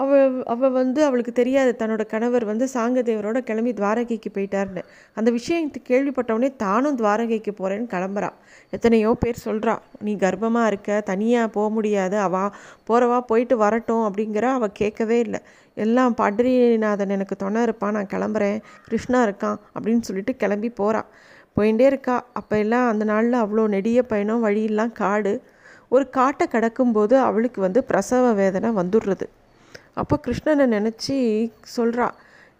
அவ 0.00 0.16
அவள் 0.52 0.72
வந்து 0.78 1.00
அவளுக்கு 1.06 1.32
தெரியாது. 1.38 1.70
தன்னோட 1.80 2.02
கணவர் 2.12 2.44
வந்து 2.50 2.66
சாங்கதேவரோட 2.74 3.38
கிளம்பி 3.48 3.72
துவாரகைக்கு 3.78 4.30
போயிட்டாருன்னு. 4.36 4.82
அந்த 5.18 5.28
விஷயத்தை 5.36 5.80
கேள்விப்பட்டவொடனே 5.90 6.50
தானும் 6.64 6.98
துவாரகைக்கு 7.00 7.52
போகிறேன்னு 7.60 7.88
கிளம்புறா. 7.94 8.30
எத்தனையோ 8.76 9.10
பேர் 9.22 9.44
சொல்கிறா 9.46 9.74
நீ 10.06 10.14
கர்ப்பமாக 10.24 10.70
இருக்க 10.72 11.00
தனியாக 11.10 11.52
போக 11.56 11.68
முடியாது. 11.76 12.18
அவா 12.26 12.44
போகிறவா 12.88 13.20
போயிட்டு 13.30 13.56
வரட்டும் 13.64 14.04
அப்படிங்கிற 14.08 14.46
அவள் 14.58 14.78
கேட்கவே 14.80 15.18
இல்லை. 15.26 15.40
எல்லாம் 15.76 16.14
பட்ரிநாதன் 16.20 17.14
எனக்கு 17.16 17.34
துணை 17.42 17.62
இருப்பான். 17.66 17.96
நான் 17.98 18.12
கிளம்புறேன். 18.14 18.58
கிருஷ்ணா 18.88 19.20
இருக்கான் 19.28 19.58
அப்படின்னு 19.74 20.06
சொல்லிட்டு 20.08 20.34
கிளம்பி 20.42 20.70
போகிறான் 20.82 21.08
போயிட்டே 21.56 21.86
இருக்கா. 21.90 22.16
அப்போ 22.40 22.54
எல்லாம் 22.64 22.88
அந்த 22.92 23.04
நாளில் 23.12 23.42
அவ்வளோ 23.44 23.66
நெடிய 23.76 24.02
பயணம் 24.12 24.44
வழியெல்லாம் 24.46 24.92
காடு. 25.02 25.34
ஒரு 25.94 26.04
காட்டை 26.16 26.46
கடக்கும்போது 26.54 27.14
அவளுக்கு 27.26 27.60
வந்து 27.66 27.80
பிரசவ 27.90 28.32
வேதனை 28.40 28.70
வந்துடுறது. 28.80 29.26
அப்போ 29.98 30.16
கிருஷ்ணனை 30.26 30.66
நினச்சி 30.76 31.16
சொல்கிறா 31.76 32.08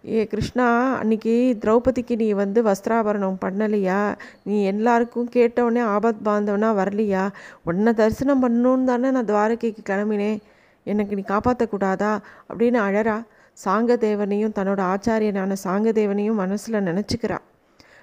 ஏ 0.07 0.19
கிருஷ்ணா 0.27 0.65
அன்னைக்கு 0.97 1.33
திரௌபதிக்கு 1.61 2.15
நீ 2.15 2.27
வந்து 2.31 2.59
வஸ்திராபரணம் 2.63 3.39
பண்ணலையா? 3.45 3.97
நீ 4.43 4.57
எல்லாருக்கும் 4.63 5.29
கேட்டவொடனே 5.33 5.81
ஆபத் 5.95 6.21
பாந்தவனா 6.25 6.69
வரலையா? 6.81 7.23
உன்னை 7.63 7.93
தரிசனம் 7.93 8.43
பண்ணணுன்னு 8.43 8.83
தானே 8.83 9.09
நான் 9.11 9.25
துவாரகைக்கு 9.25 9.83
கிளம்பினேன். 9.89 10.39
எனக்கு 10.83 11.15
நீ 11.15 11.23
காப்பாற்றக்கூடாதா 11.27 12.11
அப்படின்னு 12.49 12.79
அழறா. 12.87 13.17
சாங்கதேவனையும் 13.65 14.55
தன்னோட 14.59 14.81
ஆச்சாரியனான 14.91 15.55
சாங்கதேவனையும் 15.63 16.41
மனசில் 16.43 16.87
நினச்சிக்கிறா. 16.89 17.37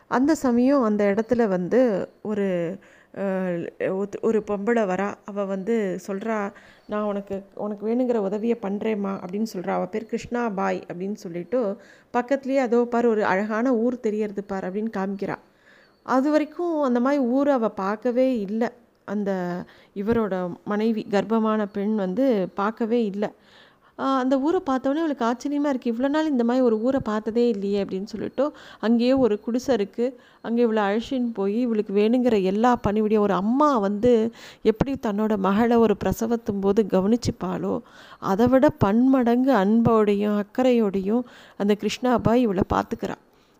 அந்த 0.08 0.34
சமயம் 0.34 0.82
அந்த 0.82 1.02
இடத்துல 1.12 1.42
வந்து 1.48 1.80
ஒரு 2.22 2.48
ஒரு 4.28 4.38
பொம்பளை 4.49 4.82
வரா 4.90 5.06
அவள் 5.25 5.50
வந்து 5.52 5.75
சொல்கிறா 6.06 6.38
நான் 6.92 7.06
உனக்கு 7.11 7.37
உனக்கு 7.64 7.82
வேணுங்கிற 7.88 8.18
உதவியை 8.28 8.56
பண்ணுறேம்மா 8.62 9.12
அப்படின்னு 9.23 9.49
சொல்கிறா 9.54 9.73
அவள் 9.76 9.92
பேர் 9.92 10.11
கிருஷ்ணா 10.11 10.42
பாய் 10.58 10.80
அப்படின்னு 10.90 11.18
சொல்லிட்டு 11.25 11.61
பக்கத்துலேயே 12.16 12.61
அதோ 12.66 12.80
பார் 12.94 13.06
ஒரு 13.06 13.25
அழகான 13.25 13.73
ஊர் 13.75 13.96
தெரியறது 14.00 14.44
பார் 14.44 14.66
அப்படின்னு 14.68 14.92
காமிக்கிறா. 14.99 15.37
அது 16.06 16.28
வரைக்கும் 16.30 16.76
அந்த 16.82 17.00
மாதிரி 17.00 17.23
ஊரை 17.37 17.52
அவள் 17.54 17.78
பார்க்கவே 17.85 18.28
இல்லை. 18.38 18.68
அந்த 19.08 19.30
இவரோட 20.02 20.35
மனைவி 20.64 21.02
கர்ப்பமான 21.11 21.66
பெண் 21.73 21.94
வந்து 22.04 22.26
பார்க்கவே 22.61 23.00
இல்லை. 23.04 23.30
அந்த 23.98 24.34
ஊரை 24.38 24.60
பார்த்தோன்னே 24.68 25.02
அவளுக்கு 25.02 25.24
ஆச்சரியமாக 25.24 25.72
இருக்குது 25.72 25.92
இவ்வளோ 25.92 26.08
நாள் 26.08 26.30
இந்த 26.32 26.44
மாதிரி 26.44 26.64
ஒரு 26.64 26.76
ஊரை 26.80 27.00
பார்த்ததே 27.00 27.44
இல்லையே 27.48 27.78
அப்படின்னு 27.84 28.08
சொல்லிட்டு 28.12 28.44
அங்கேயே 28.80 29.12
ஒரு 29.12 29.34
குடிசை 29.44 29.70
இருக்குது 29.74 30.14
அங்கே 30.40 30.60
இவ்வளோ 30.66 30.82
அழிச்சின்னு 30.88 31.30
போய் 31.32 31.56
இவளுக்கு 31.60 31.92
வேணுங்கிற 31.92 32.42
எல்லா 32.42 32.72
பணிவிடையும் 32.86 33.24
ஒரு 33.26 33.34
அம்மா 33.34 33.68
வந்து 33.78 34.12
எப்படி 34.62 34.94
தன்னோட 35.06 35.36
மகளை 35.38 35.76
ஒரு 35.76 35.96
பிரசவத்தும் 36.04 36.60
போது 36.60 36.82
கவனிச்சுப்பாளோ 36.94 37.74
அதை 38.22 38.48
விட 38.48 38.68
பன்மடங்கு 38.84 39.52
அன்போடையும் 39.62 40.36
அக்கறையோடையும் 40.42 41.24
அந்த 41.56 41.72
கிருஷ்ணாபாய் 41.82 42.44
இவளை 42.46 42.66
பார்த்துக்கிறா. 42.74 43.16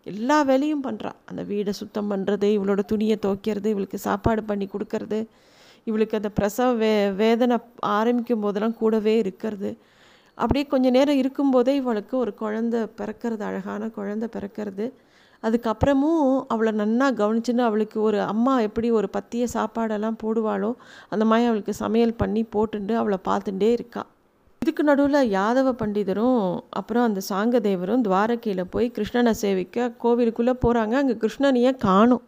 எல்லா 0.07 0.39
வேலையும் 0.43 0.85
பண்ணுறா 0.87 1.11
அந்த 1.31 1.43
வீடை 1.43 1.73
சுத்தம் 1.73 2.11
பண்ணுறது 2.11 2.49
இவளோட 2.57 2.81
துணியை 2.87 3.17
துவைக்கிறது 3.25 3.69
இவளுக்கு 3.75 3.99
சாப்பாடு 3.99 4.43
பண்ணி 4.45 4.67
கொடுக்கறது 4.73 5.19
இவளுக்கு 5.87 6.19
அந்த 6.19 6.31
பிரசவ 6.39 6.69
வே 6.75 6.93
வேதனை 7.23 7.57
ஆரம்பிக்கும் 7.99 8.45
போதெல்லாம் 8.45 8.79
கூடவே 8.79 9.15
இருக்கிறது. 9.19 9.71
அப்படியே 10.39 10.65
கொஞ்சம் 10.67 10.97
நேரம் 10.97 11.21
இருக்கும்போதே 11.23 11.75
இவளுக்கு 11.81 12.15
ஒரு 12.19 12.35
குழந்தை 12.35 12.81
பிறக்கிறது 13.01 13.45
அழகான 13.51 13.89
குழந்தை 13.89 14.29
பிறக்கிறது. 14.37 14.87
அதுக்கப்புறமும் 15.43 16.29
அவளை 16.53 16.73
நன்னா 16.81 17.07
கவனிச்சுன்னு 17.21 17.63
அவளுக்கு 17.69 17.99
ஒரு 18.01 18.19
அம்மா 18.33 18.55
எப்படி 18.61 18.89
ஒரு 18.99 19.09
பத்திய 19.17 19.45
சாப்பாடெல்லாம் 19.55 20.19
போடுவாளோ 20.23 20.71
அந்த 21.09 21.25
மாதிரி 21.25 21.49
அவளுக்கு 21.49 21.75
சமையல் 21.85 22.19
பண்ணி 22.23 22.43
போட்டுண்டு 22.55 22.95
அவளை 22.95 23.19
பார்த்துட்டே 23.29 23.71
இருக்கா. 23.79 24.03
இதுக்கு 24.63 24.83
நடுவில் 24.83 25.31
யாதவ 25.37 25.73
பண்டிதரும் 25.81 26.41
அப்புறம் 26.71 27.05
அந்த 27.09 27.21
சாங்கதேவரும் 27.29 28.05
துவாரகையில் 28.07 28.71
போய் 28.71 28.95
கிருஷ்ணனை 28.97 29.35
சேவிக்க 29.43 29.93
கோவிலுக்குள்ளே 30.05 30.55
போகிறாங்க 30.65 30.95
அங்கே 31.03 31.17
கிருஷ்ணனையே 31.25 31.73
காணும். 31.87 32.25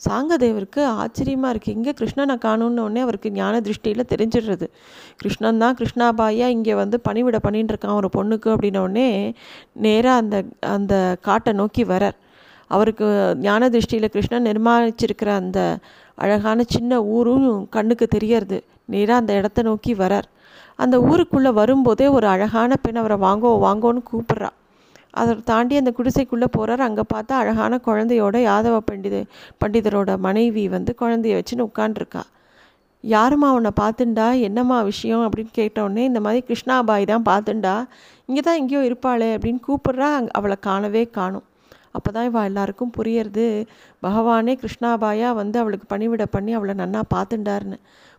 சாங்கதேவருக்கு 0.00 0.82
ஆச்சரியமாக 1.02 1.52
இருக்குது 1.54 1.76
இங்கே 1.78 1.92
கிருஷ்ணனை 1.98 2.34
காணும்னு 2.46 2.84
உடனே 2.86 3.00
அவருக்கு 3.06 3.28
ஞான 3.38 3.60
திருஷ்டியில் 3.66 4.10
தெரிஞ்சிடுறது. 4.12 4.66
கிருஷ்ணன் 5.20 5.62
தான் 5.62 5.76
கிருஷ்ணாபாயா 5.80 6.48
இங்கே 6.56 6.74
வந்து 6.82 6.96
பணிவிட 7.06 7.38
பண்ணிட்டு 7.46 7.72
இருக்கான் 7.74 7.98
ஒரு 8.00 8.10
பொண்ணுக்கு 8.16 8.50
அப்படின்னோடனே 8.54 9.08
நேராக 9.86 10.22
அந்த 10.22 10.36
அந்த 10.74 10.94
காட்டை 11.28 11.52
நோக்கி 11.60 11.84
வரார் 11.92 12.18
அவருக்கு 12.74 13.06
ஞான 13.46 13.68
திருஷ்டியில் 13.74 14.12
கிருஷ்ணன் 14.14 14.48
நிர்மாணிச்சிருக்கிற 14.50 15.30
அந்த 15.42 15.60
அழகான 16.24 16.64
சின்ன 16.74 17.00
ஊரும் 17.16 17.48
கண்ணுக்கு 17.76 18.06
தெரியறது. 18.16 18.58
நேராக 18.94 19.20
அந்த 19.22 19.32
இடத்த 19.40 19.62
நோக்கி 19.68 19.92
வரார் 20.02 20.28
அந்த 20.84 20.96
ஊருக்குள்ளே 21.08 21.50
வரும்போதே 21.60 22.06
ஒரு 22.16 22.26
அழகான 22.34 22.76
பெண் 22.84 23.00
அவரை 23.02 23.16
வாங்கோ 23.26 23.50
வாங்கோன்னு 23.66 24.02
கூப்பிட்றா. 24.10 24.50
அதை 25.20 25.32
தாண்டி 25.50 25.74
அந்த 25.80 25.92
குடிசைக்குள்ளே 25.98 26.48
போகிறார் 26.56 26.86
அங்கே 26.88 27.04
பார்த்தா 27.14 27.34
அழகான 27.42 27.80
குழந்தையோட 27.86 28.36
யாதவ 28.50 28.78
பண்டித 28.90 29.18
பண்டிதரோட 29.64 30.12
மனைவி 30.18 30.64
வந்து 30.68 30.94
குழந்தைய 31.02 31.38
வச்சுன்னு 31.40 31.68
உட்காண்டிருக்கா 31.70 32.22
யாரும்மா 33.04 33.48
உன்னை 33.56 33.70
பார்த்துண்டா? 33.80 34.26
என்னம்மா 34.40 34.76
விஷயம்? 34.82 35.24
அப்படின்னு 35.26 35.52
கேட்டோடனே 35.58 36.02
இந்த 36.10 36.20
மாதிரி 36.20 36.40
கிருஷ்ணாபாய் 36.48 37.04
தான் 37.10 37.26
பார்த்துண்டா. 37.30 37.74
இங்கே 38.28 38.40
தான் 38.40 38.58
எங்கேயோ 38.60 38.80
இருப்பாளே 38.88 39.28
அப்படின்னு 39.36 39.60
கூப்பிட்றா. 39.68 40.08
அங்கே 40.18 40.32
அவளை 40.38 40.56
காணவே 40.60 41.02
காணும். 41.18 41.44
அப்போ 41.96 42.10
தான் 42.10 42.28
இவள் 42.28 42.48
எல்லாருக்கும் 42.50 42.92
புரியறது. 42.96 43.46
பகவானே 44.02 44.54
கிருஷ்ணாபாயாக 44.62 45.38
வந்து 45.40 45.58
அவளுக்கு 45.58 45.86
பணிவிட 45.94 46.24
பண்ணி 46.36 46.54
அவளை 46.54 46.74
நன்னா 46.82 47.02
பார்த்துண்டாருன்னு. 47.14 47.78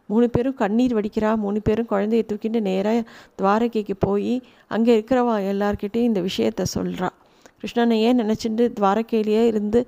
மூணு 0.10 0.28
பேரும் 0.30 0.60
கண்ணீர் 0.62 0.98
வடிக்கிறா 0.98 1.30
மூணு 1.44 1.60
பேரும் 1.68 1.92
குழந்தைய 1.92 2.24
தூக்கிட்டு 2.32 2.60
நேராக 2.70 3.00
துவாரகைக்கு 3.40 3.96
போய் 4.00 4.34
அங்கே 4.76 4.92
இருக்கிறவா 4.98 5.36
எல்லார்கிட்டேயும் 5.52 6.10
இந்த 6.12 6.22
விஷயத்த 6.30 6.66
சொல்கிறா 6.76 7.10
கிருஷ்ணனை 7.60 7.98
ஏன் 8.08 8.20
நினச்சிட்டு 8.22 8.66
துவாரகையிலேயே 8.80 9.44
இருந்து 9.52 9.80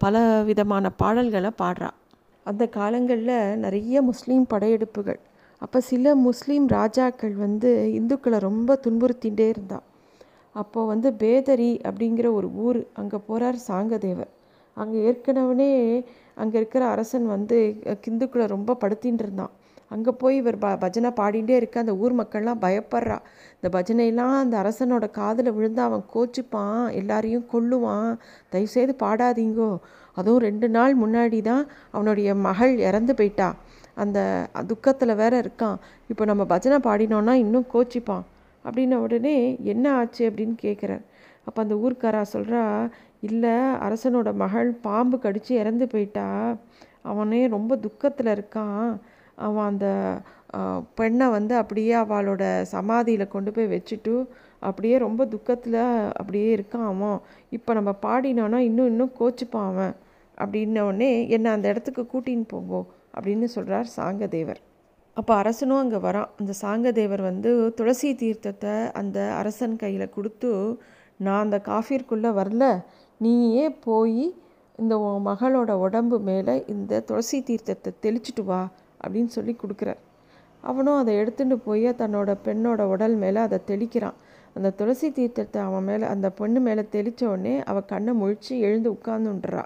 பல 0.00 0.22
விதமான 0.48 0.90
பாடல்களை 1.00 1.50
பாடுறா. 1.62 1.88
அந்த 2.46 2.64
காலங்களில் 2.76 3.58
நிறைய 3.64 4.02
முஸ்லீம் 4.02 4.46
படையெடுப்புகள். 4.52 5.20
அப்போ 5.62 5.78
சில 5.90 6.14
முஸ்லீம் 6.26 6.66
ராஜாக்கள் 6.68 7.34
வந்து 7.44 7.70
இந்துக்களை 7.98 8.38
ரொம்ப 8.48 8.78
துன்புறுத்திகிட்டே 8.84 9.46
இருந்தா. 9.54 9.78
அப்போது 10.54 10.90
வந்து 10.92 11.08
பேதரி 11.22 11.70
அப்படிங்கிற 11.88 12.26
ஒரு 12.38 12.48
ஊர் 12.64 12.80
அங்கே 13.00 13.18
போகிறார் 13.26 13.58
சாங்கதேவர். 13.68 14.30
அங்கே 14.76 14.98
ஏற்கனவே 15.08 15.70
அங்கே 16.34 16.56
இருக்கிற 16.60 16.82
அரசன் 16.94 17.26
வந்து 17.26 17.58
இந்துக்களை 18.10 18.46
ரொம்ப 18.46 18.76
படுத்தின்னு 18.82 19.22
இருந்தான். 19.26 19.52
அங்கே 19.94 20.12
போய் 20.22 20.36
இவர் 20.40 20.58
ப 20.64 20.68
பஜனை 20.82 21.10
பாடிகிட்டே 21.20 21.54
இருக்க 21.60 21.76
அந்த 21.84 21.94
ஊர் 22.02 22.14
மக்கள்லாம் 22.20 22.60
பயப்படுறா. 22.64 23.18
இந்த 23.58 23.68
பஜனையெல்லாம் 23.76 24.34
அந்த 24.42 24.54
அரசனோட 24.62 25.06
காதில் 25.18 25.50
விழுந்து 25.56 25.82
அவன் 25.88 26.04
கோச்சிப்பான் 26.14 26.82
எல்லாரையும் 27.00 27.46
கொல்லுவான். 27.52 28.10
தயவுசெய்து 28.54 28.94
பாடாதீங்கோ. 29.04 29.70
அதுவும் 30.18 30.44
ரெண்டு 30.48 30.68
நாள் 30.76 30.94
முன்னாடி 31.02 31.40
தான் 31.50 31.64
அவனுடைய 31.96 32.30
மகள் 32.46 32.74
இறந்து 32.88 33.14
போயிட்டா. 33.20 33.48
அந்த 34.02 34.18
துக்கத்தில் 34.70 35.18
வேற 35.22 35.32
இருக்கான். 35.44 35.78
இப்போ 36.12 36.24
நம்ம 36.30 36.42
பஜனை 36.52 36.78
பாடினோன்னா 36.88 37.34
இன்னும் 37.44 37.66
கோச்சிப்பான். 37.74 38.24
அப்படின்ன 38.64 38.94
உடனே 39.06 39.36
என்ன 39.72 39.84
ஆச்சு 39.98 40.22
அப்படின்னு 40.30 40.56
கேட்குறார் 40.64 41.04
அப்போ 41.48 41.58
அந்த 41.64 41.74
ஊர்க்காரா 41.84 42.22
சொல்கிறா 42.32 42.62
இல்லை 43.28 43.54
அரசனோட 43.86 44.28
மகள் 44.42 44.68
பாம்பு 44.86 45.16
கடித்து 45.18 45.52
இறந்து 45.62 45.86
போயிட்டா. 45.92 46.26
அவனே 47.10 47.40
ரொம்ப 47.54 47.72
துக்கத்தில் 47.84 48.30
இருக்கான். 48.36 48.90
அவன் 49.46 49.68
அந்த 49.72 49.88
பெண்ணை 50.98 51.26
வந்து 51.36 51.54
அப்படியே 51.62 51.92
அவளோட 52.04 52.44
சமாதியில் 52.74 53.32
கொண்டு 53.34 53.50
போய் 53.56 53.72
வச்சுட்டு 53.74 54.14
அப்படியே 54.68 54.96
ரொம்ப 55.04 55.22
துக்கத்தில் 55.34 55.82
அப்படியே 56.20 56.48
இருக்கான் 56.56 56.88
அவன். 56.92 57.18
இப்போ 57.56 57.70
நம்ம 57.78 57.90
பாடினோன்னா 58.06 58.58
இன்னும் 58.68 58.90
இன்னும் 58.92 59.12
கோச்சுப்பான் 59.20 59.68
அவன். 59.72 59.94
அப்படின்னோடனே 60.42 61.12
என்னை 61.36 61.50
அந்த 61.56 61.66
இடத்துக்கு 61.72 62.02
கூட்டின்னு 62.12 62.46
போங்கோ 62.52 62.80
அப்படின்னு 63.14 63.46
சொல்கிறார் 63.54 63.88
சாங்கதேவர். 63.96 64.60
அப்போ 65.16 65.32
அரசனும் 65.42 65.80
அங்கே 65.82 65.98
வரான். 66.06 66.28
அந்த 66.40 66.52
சாங்கதேவர் 66.62 67.22
வந்து 67.30 67.50
துளசி 67.78 68.10
தீர்த்தத்தை 68.22 68.74
அந்த 69.00 69.18
அரசன் 69.40 69.80
கையில் 69.82 70.14
கொடுத்து 70.16 70.50
நான் 71.26 71.42
அந்த 71.44 71.58
காஃபிற்குள்ளே 71.70 72.30
வரல. 72.40 72.64
நீயே 73.24 73.66
போய் 73.86 74.22
இந்த 74.82 74.94
உன் 75.06 75.26
மகளோட 75.30 75.72
உடம்பு 75.86 76.18
மேலே 76.28 76.54
இந்த 76.74 77.00
துளசி 77.08 77.38
தீர்த்தத்தை 77.48 77.90
தெளிச்சிட்டு 78.04 78.44
வா. 78.50 78.60
அப்படின்னு 79.04 79.30
சொல்லி 79.36 79.54
கொடுக்குறார். 79.62 80.00
அவனும் 80.62 80.98
அதை 81.02 81.12
எடுத்துகிட்டு 81.20 81.56
போய் 81.68 81.88
தன்னோட 82.00 82.30
பெண்ணோட 82.46 82.80
உடல் 82.94 83.16
மேலே 83.22 83.40
அதை 83.46 83.58
தெளிக்கிறான். 83.70 84.16
அந்த 84.56 84.68
துளசி 84.78 85.08
தீர்த்தத்தை 85.18 85.58
அவன் 85.68 85.86
மேலே 85.88 86.06
அந்த 86.14 86.26
பொண்ணு 86.38 86.60
மேலே 86.60 86.82
தெளித்த 86.96 87.22
உடனே 87.32 87.54
அவள் 87.70 87.90
கண்ணை 87.92 88.12
முழிச்சு 88.20 88.52
எழுந்து 88.66 88.88
உட்கார்ந்துன்றா 88.96 89.64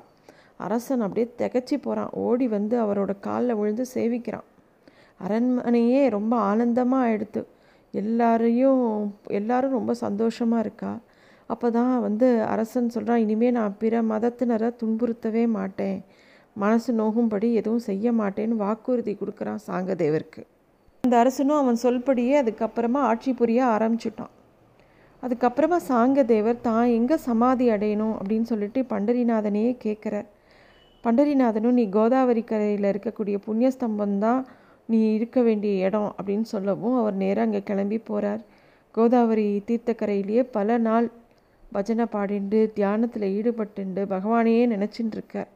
அரசன் 0.65 1.05
அப்படியே 1.05 1.27
திகச்சி 1.39 1.77
போகிறான் 1.85 2.13
ஓடி 2.25 2.47
வந்து 2.49 2.75
அவரோட 2.83 3.13
காலில் 3.27 3.59
விழுந்து 3.61 3.85
சேவிக்கிறான். 3.95 4.47
அரண்மனையே 5.21 6.03
ரொம்ப 6.17 6.35
ஆனந்தமாக 6.51 7.07
ஆயிடுத்து. 7.07 7.43
எல்லாரையும் 7.95 8.83
எல்லாரும் 9.39 9.77
ரொம்ப 9.79 9.93
சந்தோஷமாக 10.05 10.65
இருக்கா? 10.67 10.93
அப்போ 11.51 11.67
தான் 11.71 11.93
வந்து 12.07 12.29
அரசன் 12.53 12.93
சொல்கிறான் 12.95 13.23
இனிமேல் 13.25 13.57
நான் 13.59 13.79
பிற 13.83 14.03
மதத்தினரை 14.13 14.71
துன்புறுத்தவே 14.81 15.45
மாட்டேன். 15.57 15.99
மனசு 16.57 16.91
நோகும்படி 17.01 17.49
எதுவும் 17.61 17.85
செய்ய 17.89 18.13
மாட்டேன்னு 18.21 18.57
வாக்குறுதி 18.65 19.13
கொடுக்குறான் 19.21 19.63
சாங்கதேவருக்கு. 19.69 20.43
அந்த 21.05 21.15
அரசனும் 21.23 21.61
அவன் 21.63 21.83
சொல்படியே 21.85 22.35
அதுக்கப்புறமா 22.43 23.01
ஆட்சி 23.11 23.33
புரிய 23.41 23.61
ஆரம்பிச்சுட்டான். 23.75 24.33
அதுக்கப்புறமா 25.23 25.79
சாங்கதேவர் 25.91 26.65
தான் 26.69 26.87
எங்கே 26.99 27.17
சமாதி 27.29 27.67
அடையணும்? 27.75 28.15
அப்படின்னு 28.19 28.47
சொல்லிட்டு 28.53 28.81
பண்டரிநாதனையே 28.93 29.73
கேட்குறார் 29.85 30.29
பண்டரிநாதனும் 31.05 31.79
நீ 31.79 31.85
கோதாவரி 31.97 32.43
கரையில் 32.51 32.91
இருக்கக்கூடிய 32.91 33.37
புண்ணியஸ்தம்பம் 33.47 34.15
தான் 34.19 34.41
நீ 34.89 34.99
இருக்க 35.17 35.39
வேண்டிய 35.43 35.73
இடம் 35.87 36.11
அப்படின்னு 36.17 36.47
சொல்லவும் 36.53 36.97
அவர் 37.01 37.17
நேராக 37.23 37.47
அங்கே 37.47 37.61
கிளம்பி 37.69 37.99
போகிறார் 38.09 38.43
கோதாவரி 38.95 39.47
தீர்த்தக்கரையிலேயே 39.69 40.43
பல 40.57 40.79
நாள் 40.87 41.07
பஜனை 41.73 42.07
பாடிண்டு 42.15 42.59
தியானத்தில் 42.79 43.27
ஈடுபட்டுண்டு 43.37 44.03
பகவானையே 44.15 44.65
நினச்சின்னு 44.75 45.15
இருக்கார். 45.17 45.51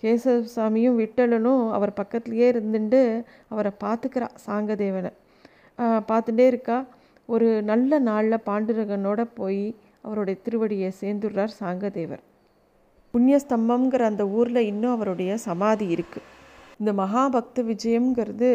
கேசவசாமியும் 0.00 0.98
விட்டலனும் 1.00 1.62
அவர் 1.76 1.92
பக்கத்துலேயே 2.00 2.48
இருந்துட்டு 2.54 3.00
அவரை 3.52 3.72
பார்த்துக்கிறா 3.84 4.28
சாங்கதேவனை. 4.46 5.12
பார்த்துட்டே 6.10 6.46
இருக்கா. 6.52 6.78
ஒரு 7.28 7.48
நல்ல 7.70 7.98
நாளில் 8.08 8.46
பாண்டுரகனோட 8.48 9.20
போய் 9.34 9.64
அவருடைய 10.06 10.36
திருவடியை 10.46 10.90
சேர்ந்துடுறார் 11.00 11.52
சாங்கதேவர். 11.60 12.22
புண்ணியஸ்தம்பம்ங்கிற 13.14 14.04
அந்த 14.12 14.24
ஊரில் 14.38 14.68
இன்னும் 14.70 14.94
அவருடைய 14.96 15.32
சமாதி 15.48 15.86
இருக்குது 15.94 16.30
இந்த 16.80 16.92
மகாபக்த 17.00 17.62
விஜயம்ங்கிறது 17.68 18.48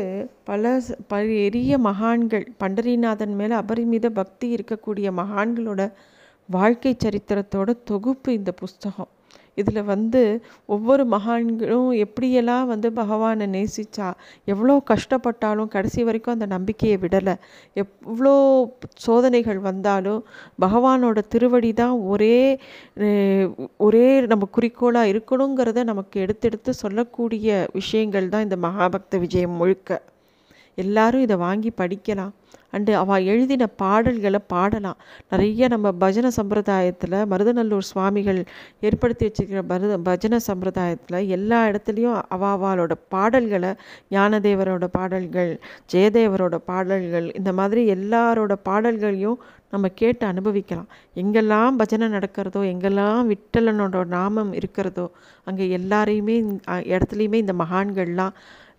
பல 0.49 0.71
பெரிய 1.11 1.77
மகான்கள் 1.85 2.45
பண்டரிநாதன் 2.61 3.35
மேலே 3.39 3.55
அபரிமித 3.55 4.07
பக்தி 4.19 4.47
இருக்கக்கூடிய 4.55 5.07
மகான்களோட 5.21 5.83
வாழ்க்கை 6.49 6.93
சரித்திரத்தோட 7.03 7.69
தொகுப்பு 7.91 8.29
இந்த 8.33 8.51
புஸ்தகம். 8.61 9.11
இதில் 9.61 9.81
வந்து 9.91 10.21
ஒவ்வொரு 10.75 11.03
மகான்களும் 11.15 11.89
எப்படியெல்லாம் 12.05 12.65
வந்து 12.73 12.89
பகவானை 12.99 13.45
நேசித்தா 13.55 14.09
எவ்வளோ 14.53 14.75
கஷ்டப்பட்டாலும் 14.91 15.71
கடைசி 15.75 16.01
வரைக்கும் 16.07 16.35
அந்த 16.35 16.47
நம்பிக்கையை 16.55 16.97
விடலை. 17.03 17.35
எவ்வளோ 17.75 18.35
சோதனைகள் 19.05 19.59
வந்தாலும் 19.69 20.21
பகவானோட 20.65 21.19
திருவடி 21.33 21.71
தான் 21.81 21.95
ஒரே 22.11 22.35
ஒரே 23.87 24.05
நம்ம 24.33 24.47
குறிக்கோளாக 24.57 25.11
இருக்கணுங்கிறத 25.13 25.83
நமக்கு 25.91 26.23
எடுத்தெடுத்து 26.25 26.73
சொல்லக்கூடிய 26.83 27.49
விஷயங்கள் 27.79 28.31
தான் 28.35 28.47
இந்த 28.47 28.59
மகாபக்த 28.67 29.17
விஜயம் 29.25 29.59
முழுக்க. 29.59 29.91
எல்லாரும் 30.83 31.25
இதை 31.25 31.35
வாங்கி 31.47 31.71
படிக்கலாம். 31.81 32.33
அண்டு 32.75 32.91
அவள் 33.01 33.27
எழுதின 33.31 33.63
பாடல்களை 33.81 34.39
பாடலாம். 34.53 34.97
நிறைய 35.31 35.67
நம்ம 35.73 35.91
பஜனை 36.03 36.29
சம்பிரதாயத்தில் 36.37 37.15
மருதநல்லூர் 37.31 37.87
சுவாமிகள் 37.91 38.41
ஏற்படுத்தி 38.87 39.23
வச்சுருக்கிற 39.25 39.61
மருத 39.71 39.93
பஜனை 40.07 40.39
சம்பிரதாயத்தில் 40.49 41.17
எல்லா 41.37 41.59
இடத்துலையும் 41.69 42.19
அவாவாலோட 42.35 42.95
பாடல்களை 43.15 43.71
ஞானதேவரோட 44.15 44.87
பாடல்கள் 44.97 45.51
ஜெயதேவரோட 45.93 46.59
பாடல்கள் 46.71 47.27
இந்த 47.39 47.53
மாதிரி 47.61 47.83
எல்லாரோட 47.95 48.53
பாடல்களையும் 48.69 49.39
நம்ம 49.73 49.87
கேட்டு 50.01 50.23
அனுபவிக்கலாம். 50.31 50.87
எங்கெல்லாம் 51.21 51.75
பஜனை 51.81 52.07
நடக்கிறதோ 52.13 52.61
எங்கெல்லாம் 52.73 53.27
விட்டலனோட 53.33 54.05
நாமம் 54.15 54.53
இருக்கிறதோ 54.59 55.07
அங்கே 55.49 55.65
எல்லாரையுமே 55.79 56.37
இடத்துலையுமே 56.93 57.37
இந்த 57.45 57.53
மகான்கள்லாம் 57.63 58.35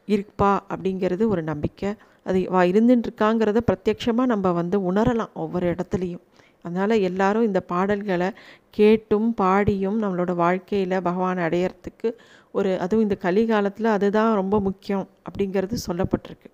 இருப்பா 0.09 0.59
அப்படிங்கிறது 0.73 1.27
ஒரு 1.29 1.43
நம்பிக்கை. 1.43 1.91
அது 2.25 2.47
வா 2.51 2.63
இருந்துட்டுருக்காங்கிறத 2.63 3.61
பிரத்யட்சமாக 3.67 4.27
நம்ம 4.27 4.53
வந்து 4.53 4.93
உணரலாம் 4.93 5.33
ஒவ்வொரு 5.35 5.75
இடத்துலையும். 5.75 6.23
அதனால் 6.63 6.95
எல்லாரும் 7.01 7.43
இந்த 7.43 7.61
பாடல்களை 7.61 8.31
கேட்டும் 8.71 9.35
பாடியும் 9.35 10.03
நம்மளோட 10.03 10.35
வாழ்க்கையில் 10.35 11.03
பகவான் 11.03 11.39
அடையிறதுக்கு 11.39 12.15
ஒரு 12.53 12.79
அதுவும் 12.79 13.03
இந்த 13.03 13.17
கலிகாலத்தில் 13.23 13.95
அதுதான் 13.97 14.35
ரொம்ப 14.35 14.61
முக்கியம் 14.61 15.09
அப்படிங்கிறது 15.29 15.77
சொல்லப்பட்டிருக்கு. 15.87 16.49